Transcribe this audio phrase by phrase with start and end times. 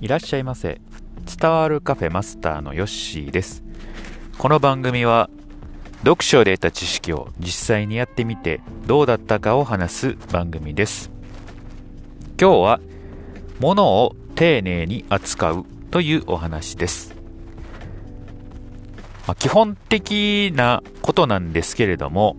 [0.00, 0.80] いらっしゃいませ。
[1.40, 3.64] 伝わるカフェマスターのヨッシーです。
[4.38, 5.28] この番組は
[6.04, 11.10] 読書で得た知識を実際にやってみてどうだったかを話す番組です。
[12.40, 12.80] 今日は
[13.58, 17.16] 物を丁寧に扱うというお話です。
[19.26, 22.36] まあ、基本的なことなんですけれども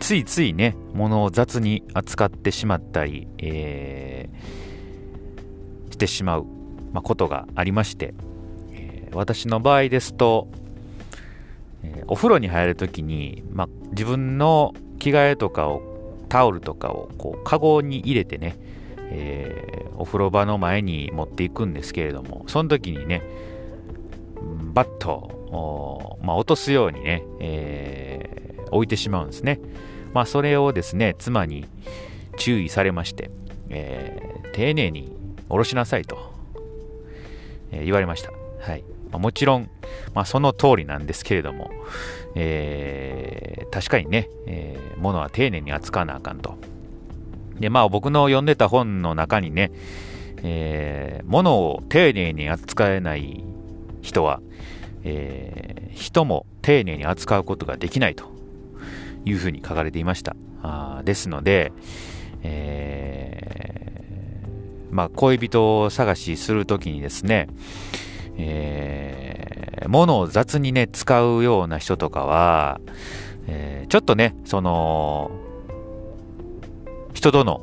[0.00, 6.59] ついついね物を雑に扱ってしまったり、えー、してしまう。
[6.92, 8.14] まあ、ことがありまして、
[8.72, 10.48] えー、私の場合ですと、
[11.82, 15.82] えー、お風呂に入るときに、まあ、自分の着替えとかを
[16.28, 18.56] タオルとかをこうカゴに入れてね、
[19.10, 23.22] えー、お風呂場の前に持っていくんですけれどもその時にね
[24.72, 29.60] バッと、まあ、落とすようにね、えー、置いてしまうんですね。
[30.12, 31.66] まあ、それをですね妻に
[32.36, 33.30] 注意されまして、
[33.68, 35.12] えー、丁寧に
[35.48, 36.29] 下ろしなさいと
[37.72, 38.30] え言われました。
[38.60, 38.84] はい。
[39.10, 39.70] まあ、もちろん、
[40.14, 41.70] まあ、その通りなんですけれども、
[42.34, 46.58] えー、確かにね、えー、物は丁寧に扱わなあかんと。
[47.58, 49.72] で、まあ僕の読んでた本の中にね、
[50.42, 53.44] えー、物を丁寧に扱えない
[54.00, 54.40] 人は、
[55.02, 58.24] えー、人も丁寧に扱うことができないと
[59.24, 60.36] いうふうに書かれていました。
[60.62, 61.72] あですので、
[62.42, 63.89] えー
[64.90, 67.48] まあ、恋人を探しするときにですね、
[68.36, 72.80] えー、物を雑にね、使うような人とかは、
[73.46, 75.30] えー、ちょっとね、その、
[77.14, 77.60] 人との、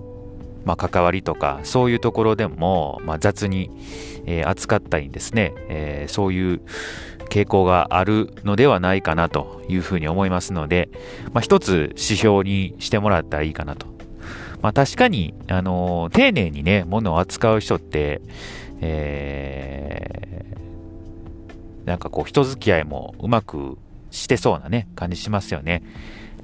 [0.65, 3.71] まあ、関わりとか、そういうところでも、まあ、雑に、
[4.25, 6.61] えー、扱ったりですね、えー、そういう
[7.29, 10.89] 傾向があるのではないかなというふうに思いますので、
[11.33, 13.96] まあ、一つ指標にしてもらったらいいかなと
[14.61, 18.21] まあ確かに、あの、丁寧にね、物を扱う人って、
[18.81, 23.77] えー、なんかこう人付き合いもうまく
[24.11, 25.83] してそうなね、感じしますよね。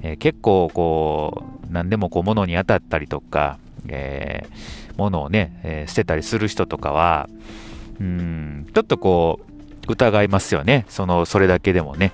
[0.02, 3.58] えー、結構こう、何でもこう物に当たったりとか、
[3.88, 7.28] えー、物をね、えー、捨てたりする人とかは、
[8.00, 10.86] うん、ちょっとこう、疑いますよね。
[10.88, 12.12] その、それだけでもね、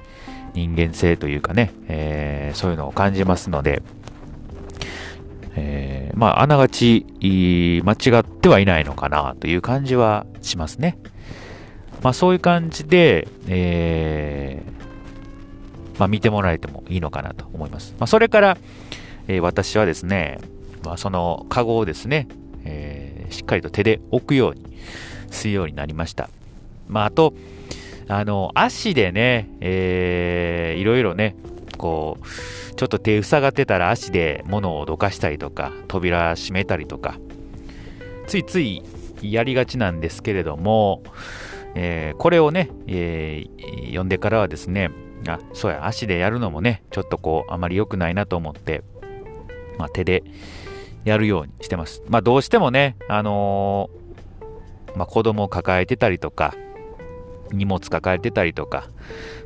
[0.55, 3.83] 人間性というかね、えー、そういうのを感じますので、
[6.21, 10.99] まあ、あながち、間違ってはいないのかなという感じはしますね。
[12.03, 17.95] まあ、そういう感じで、えー、まあ、見てもらえてもいいのかなと思います。
[17.99, 18.59] まあ、それから、
[19.29, 20.41] えー、私はですね、
[20.85, 22.29] まあ、そのカゴをですね、
[22.67, 24.77] えー、しっかりと手で置くように
[25.31, 26.29] するようになりました。
[26.87, 27.33] まあ、あと、
[28.09, 31.35] あの、足でね、えー、いろいろね、
[31.81, 37.19] こう、ちょっと手塞がってたら足で物をどかしたりとか、扉閉めたりとか、
[38.27, 38.83] ついつい
[39.23, 41.03] やりがちなんですけれども、
[41.75, 44.91] えー、これをね、えー、読んでからはですね、
[45.27, 48.83] あ、そうや、足でやるのもね、ちょっとこう、あまり良くないなと思って、
[49.79, 50.23] まあ、手で
[51.07, 52.03] やるようにしてます。
[52.09, 56.55] まあ、どうしてもね、あのー、まあ、子供を抱えてたりとか、
[57.53, 58.89] 荷物抱えてたりとか、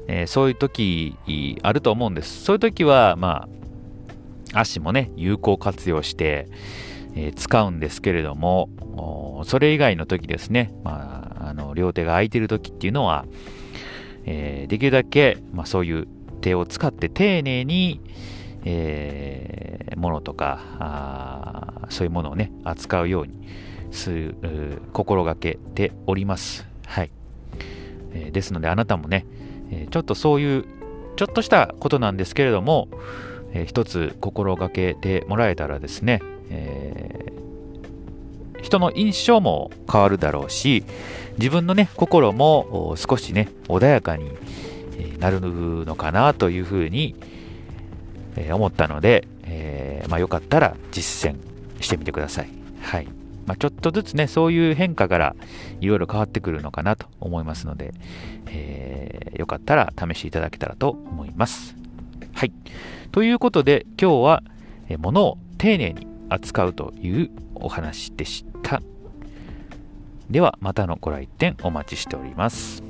[0.09, 1.16] えー、そういう時
[1.62, 2.44] あると思うんです。
[2.44, 3.48] そういう時は、ま
[4.53, 6.48] あ、足もね、有効活用して、
[7.16, 8.69] えー、使うんですけれども、
[9.44, 13.26] それ以外の時ですね、まあ、あの両手が空いてる時っていうのは、
[14.25, 16.06] えー、できるだけ、まあ、そういう
[16.41, 18.00] 手を使って丁寧に、
[18.65, 23.48] えー、ものとかあそういうものをね扱うように
[23.91, 24.36] する
[24.92, 26.73] 心がけております。
[28.14, 29.26] え、ですのであなたもね、
[29.70, 30.64] えちょっとそういう
[31.16, 32.88] ちょっとしたことなんですけれども、
[33.52, 36.20] えー、一つ心がけてもらえたらですね、
[36.50, 40.84] えー、人の印象も変わるだろうし
[41.38, 44.30] 自分のね心も少しね穏やかに
[45.19, 47.14] なるのかなというふうに
[48.53, 51.36] 思ったので、えー、まあ、よかったら実践
[51.80, 52.48] してみてください。
[52.80, 55.36] はいまあ、ちょっとずつね、そういう変化から
[55.80, 57.92] いろいろ変わってくるのかなと思いますので、
[58.46, 61.76] えー、よかったら試していただけたらと思います。
[62.34, 62.52] はい。
[63.12, 64.42] ということで、今日は、
[64.88, 68.82] え物を丁寧に扱うというお話でした。
[70.30, 72.84] では、またのご来店お待ちしております。